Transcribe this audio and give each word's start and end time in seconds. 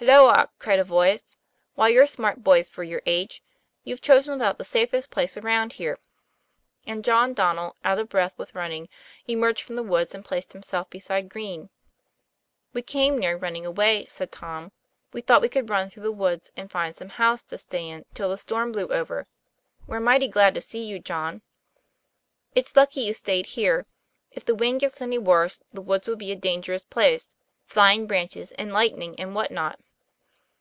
'Halloa!" 0.00 0.48
cried 0.60 0.78
a 0.78 0.84
voice, 0.84 1.36
"why 1.74 1.88
you're 1.88 2.06
smart 2.06 2.44
boys 2.44 2.68
for 2.68 2.84
your 2.84 3.02
age; 3.04 3.42
you've 3.82 4.00
chosen 4.00 4.32
about 4.32 4.56
the 4.56 4.64
safest 4.64 5.10
place 5.10 5.36
around 5.36 5.72
here." 5.72 5.98
And 6.86 7.02
John 7.04 7.34
Donnel, 7.34 7.74
out 7.82 7.98
of 7.98 8.08
breath 8.08 8.38
with 8.38 8.54
running, 8.54 8.88
emerged 9.26 9.62
from 9.64 9.74
the 9.74 9.82
woods 9.82 10.14
and 10.14 10.24
placed 10.24 10.52
himself 10.52 10.88
beside 10.88 11.28
Green. 11.28 11.68
'We 12.72 12.82
came 12.82 13.18
near 13.18 13.36
running 13.36 13.66
away," 13.66 14.04
said 14.04 14.30
Tom. 14.30 14.70
"We 15.12 15.20
thought 15.20 15.42
we 15.42 15.48
could 15.48 15.68
run 15.68 15.90
through 15.90 16.04
the 16.04 16.12
woods 16.12 16.52
and 16.56 16.70
find 16.70 16.94
some 16.94 17.08
house 17.08 17.42
to 17.46 17.58
stay 17.58 17.88
in 17.88 18.04
till 18.14 18.28
the 18.28 18.36
storm 18.36 18.70
blew 18.70 18.86
over. 18.86 19.26
We're 19.88 19.98
mighty 19.98 20.28
glad 20.28 20.54
to 20.54 20.60
see 20.60 20.84
you, 20.86 21.00
John."' 21.00 21.42
It's 22.54 22.76
lucky 22.76 23.00
you 23.00 23.14
stayed 23.14 23.46
here. 23.46 23.84
If 24.30 24.44
the 24.44 24.54
wind 24.54 24.78
gets 24.78 25.02
any 25.02 25.18
worse 25.18 25.60
the 25.72 25.82
woods 25.82 26.06
will 26.06 26.14
be 26.14 26.30
a 26.30 26.36
dangerous 26.36 26.84
place 26.84 27.28
fly 27.66 27.94
ing 27.94 28.06
branches 28.06 28.52
and 28.52 28.72
lightning 28.72 29.18
and 29.18 29.34
what 29.34 29.50
not!" 29.50 29.80